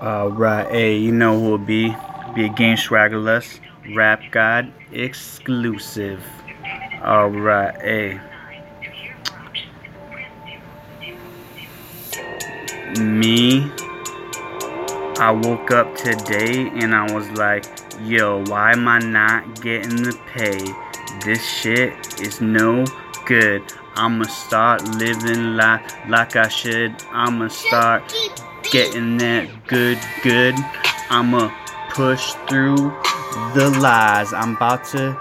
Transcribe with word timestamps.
Uh, 0.00 0.26
Alright, 0.26 0.70
hey, 0.70 0.96
you 0.96 1.10
know 1.10 1.40
who 1.40 1.50
will 1.50 1.58
be? 1.58 1.88
Be 2.32 2.44
a 2.44 2.48
game 2.48 2.76
swaggerless, 2.76 3.58
rap 3.96 4.22
god 4.30 4.72
exclusive. 4.92 6.22
Alright, 7.02 7.82
hey. 7.82 8.20
Me, 13.00 13.68
I 15.18 15.32
woke 15.32 15.72
up 15.72 15.96
today 15.96 16.70
and 16.74 16.94
I 16.94 17.12
was 17.12 17.28
like, 17.32 17.64
yo, 18.00 18.44
why 18.44 18.70
am 18.70 18.86
I 18.86 19.00
not 19.00 19.60
getting 19.62 19.96
the 20.04 20.16
pay? 20.28 20.60
This 21.24 21.44
shit 21.44 22.20
is 22.20 22.40
no 22.40 22.84
good. 23.26 23.64
I'ma 23.98 24.26
start 24.26 24.86
living 24.96 25.56
like 25.56 25.82
like 26.08 26.36
I 26.36 26.46
should. 26.46 26.94
I'ma 27.10 27.48
start 27.48 28.14
getting 28.70 29.18
that 29.18 29.66
good, 29.66 29.98
good. 30.22 30.54
I'ma 31.10 31.50
push 31.90 32.34
through 32.48 32.94
the 33.56 33.76
lies. 33.82 34.32
I'm 34.32 34.54
about 34.54 34.84
to 34.92 35.18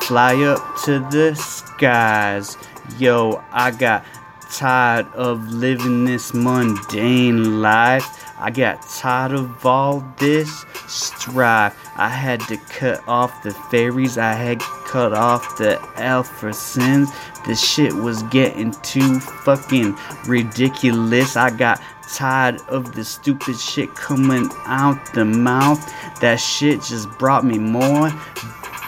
fly 0.00 0.42
up 0.42 0.62
to 0.84 1.00
the 1.10 1.34
skies. 1.34 2.56
Yo, 2.98 3.44
I 3.52 3.70
got 3.70 4.06
tired 4.50 5.06
of 5.12 5.52
living 5.52 6.06
this 6.06 6.32
mundane 6.32 7.60
life. 7.60 8.06
I 8.38 8.50
got 8.50 8.88
tired 8.88 9.32
of 9.32 9.66
all 9.66 10.02
this 10.18 10.64
strife. 10.88 11.76
I 11.96 12.08
had 12.08 12.40
to 12.48 12.56
cut 12.56 13.06
off 13.06 13.42
the 13.42 13.52
fairies, 13.70 14.16
I 14.16 14.32
had 14.32 14.62
cut 14.92 15.14
off 15.14 15.56
the 15.56 15.80
alpha 15.96 16.52
sins. 16.52 17.10
The 17.46 17.54
shit 17.54 17.94
was 17.94 18.22
getting 18.24 18.72
too 18.82 19.20
fucking 19.20 19.96
ridiculous. 20.26 21.34
I 21.34 21.48
got 21.48 21.80
tired 22.12 22.60
of 22.68 22.94
the 22.94 23.02
stupid 23.02 23.58
shit 23.58 23.94
coming 23.94 24.50
out 24.66 24.98
the 25.14 25.24
mouth. 25.24 25.80
That 26.20 26.36
shit 26.36 26.82
just 26.82 27.08
brought 27.18 27.42
me 27.42 27.58
more 27.58 28.12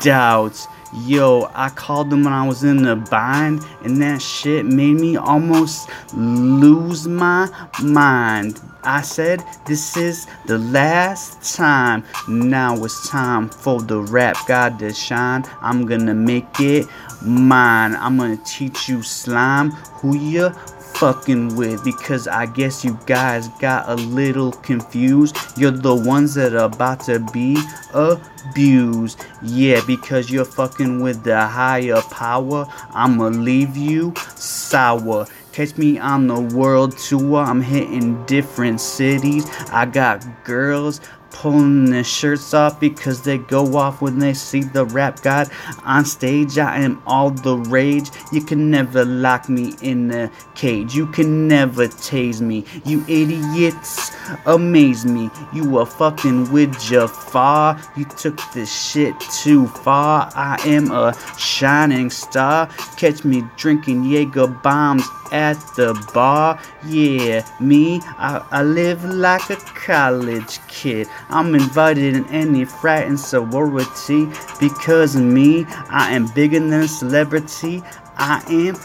doubts. 0.02 0.68
Yo, 0.96 1.50
I 1.54 1.70
called 1.70 2.08
them 2.08 2.22
when 2.22 2.32
I 2.32 2.46
was 2.46 2.62
in 2.62 2.84
the 2.84 2.94
bind, 2.94 3.64
and 3.82 4.00
that 4.00 4.22
shit 4.22 4.64
made 4.64 4.94
me 4.94 5.16
almost 5.16 5.90
lose 6.14 7.08
my 7.08 7.50
mind. 7.82 8.60
I 8.84 9.02
said, 9.02 9.42
This 9.66 9.96
is 9.96 10.28
the 10.46 10.58
last 10.58 11.56
time. 11.56 12.04
Now 12.28 12.76
it's 12.84 13.08
time 13.08 13.48
for 13.48 13.82
the 13.82 14.00
rap 14.02 14.36
god 14.46 14.78
to 14.78 14.94
shine. 14.94 15.44
I'm 15.60 15.84
gonna 15.84 16.14
make 16.14 16.60
it 16.60 16.86
mine. 17.22 17.96
I'm 17.96 18.16
gonna 18.16 18.36
teach 18.44 18.88
you 18.88 19.02
slime 19.02 19.70
who 19.70 20.16
you 20.16 20.52
fucking 20.96 21.56
with 21.56 21.84
because 21.84 22.28
I 22.28 22.46
guess 22.46 22.84
you 22.84 22.98
guys 23.06 23.48
got 23.60 23.88
a 23.88 23.94
little 23.94 24.52
confused. 24.52 25.36
You're 25.56 25.70
the 25.70 25.94
ones 25.94 26.34
that 26.34 26.54
are 26.54 26.64
about 26.64 27.00
to 27.06 27.18
be 27.32 27.56
abused. 27.92 29.24
Yeah, 29.42 29.80
because 29.86 30.30
you're 30.30 30.44
fucking 30.44 31.02
with 31.02 31.24
the 31.24 31.46
higher 31.46 32.00
power. 32.10 32.66
I'ma 32.90 33.28
leave 33.28 33.76
you 33.76 34.14
sour. 34.36 35.26
Catch 35.52 35.76
me 35.76 35.98
on 35.98 36.26
the 36.26 36.40
world 36.40 36.98
tour. 36.98 37.38
I'm 37.38 37.60
hitting 37.62 38.24
different 38.26 38.80
cities. 38.80 39.46
I 39.70 39.86
got 39.86 40.44
girls 40.44 41.00
pulling 41.34 41.90
their 41.90 42.04
shirts 42.04 42.54
off 42.54 42.78
because 42.78 43.22
they 43.22 43.36
go 43.36 43.76
off 43.76 44.00
when 44.00 44.20
they 44.20 44.32
see 44.32 44.62
the 44.62 44.84
rap 44.86 45.20
god 45.20 45.50
on 45.82 46.04
stage. 46.04 46.56
I 46.58 46.78
am 46.78 47.02
all 47.06 47.30
the 47.30 47.56
rage. 47.56 48.08
You 48.32 48.40
can 48.40 48.70
never 48.70 49.04
lock 49.04 49.48
me 49.48 49.74
in 49.82 50.12
a 50.12 50.30
cage. 50.54 50.94
You 50.94 51.06
can 51.08 51.48
never 51.48 51.88
tase 51.88 52.40
me. 52.40 52.64
You 52.84 53.04
idiots 53.08 54.12
amaze 54.46 55.04
me. 55.04 55.28
You 55.52 55.78
are 55.78 55.86
fucking 55.86 56.52
with 56.52 56.78
Jafar. 56.80 57.80
You 57.96 58.04
took 58.04 58.38
this 58.52 58.72
shit 58.72 59.18
too 59.42 59.66
far. 59.66 60.30
I 60.34 60.56
am 60.64 60.92
a 60.92 61.14
shining 61.36 62.10
star. 62.10 62.68
Catch 62.96 63.24
me 63.24 63.42
drinking 63.56 64.04
Jaeger 64.04 64.46
bombs 64.46 65.04
at 65.32 65.54
the 65.76 65.94
bar. 66.14 66.60
Yeah, 66.86 67.44
me, 67.60 68.00
I, 68.18 68.44
I 68.50 68.62
live 68.62 69.04
like 69.04 69.50
a 69.50 69.56
college 69.56 70.60
kid. 70.68 71.08
I'm 71.28 71.54
invited 71.54 72.14
in 72.16 72.26
any 72.26 72.64
frat 72.64 73.06
and 73.06 73.18
sorority 73.18 74.28
because 74.60 75.16
of 75.16 75.22
me. 75.22 75.64
I 75.88 76.12
am 76.14 76.26
bigger 76.28 76.60
than 76.60 76.72
a 76.72 76.88
celebrity. 76.88 77.82
I 78.16 78.42
am 78.48 78.76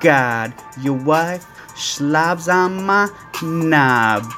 God. 0.00 0.54
Your 0.80 0.96
wife 0.96 1.46
slobs 1.76 2.48
on 2.48 2.84
my 2.84 3.08
knob. 3.42 4.30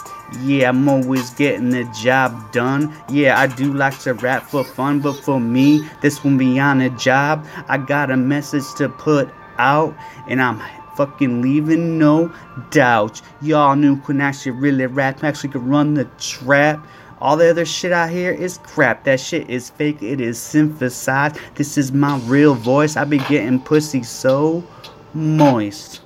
Yeah, 0.43 0.69
I'm 0.69 0.89
always 0.89 1.31
getting 1.31 1.71
the 1.71 1.85
job 2.01 2.53
done. 2.53 2.95
Yeah, 3.09 3.39
I 3.39 3.49
do 3.49 3.73
like 3.73 3.99
to 4.01 4.15
rap 4.15 4.45
for 4.45 4.63
fun, 4.63 5.01
but 5.01 5.15
for 5.15 5.41
me, 5.41 5.89
this 6.03 6.23
one 6.23 6.39
be 6.39 6.59
on 6.61 6.81
a 6.81 6.91
job. 6.91 7.45
I 7.67 7.79
got 7.79 8.13
a 8.13 8.17
message 8.17 8.63
to 8.77 8.89
put 8.89 9.29
out, 9.59 9.97
and 10.29 10.41
I'm 10.41 10.63
fucking 10.97 11.43
leaving 11.43 11.99
no 11.99 12.33
doubt. 12.71 13.23
Y'all 13.43 13.75
knew 13.75 13.97
can 14.03 14.21
actually 14.21 14.53
really 14.53 14.87
rap, 14.87 15.25
actually 15.25 15.51
could 15.51 15.67
run 15.67 15.95
the 15.95 16.05
trap. 16.19 16.87
All 17.21 17.37
the 17.37 17.51
other 17.51 17.67
shit 17.67 17.93
out 17.93 18.11
here 18.11 18.33
is 18.33 18.59
crap. 18.59 19.05
That 19.05 19.21
shit 19.21 19.51
is 19.51 19.69
fake. 19.69 20.03
It 20.03 20.21
is 20.21 20.39
synthesized. 20.41 21.39
This 21.55 21.77
is 21.77 21.93
my 21.93 22.19
real 22.21 22.55
voice. 22.55 22.97
I 22.97 23.05
be 23.05 23.19
getting 23.19 23.61
pussy 23.61 24.03
so 24.03 24.65
moist. 25.13 26.01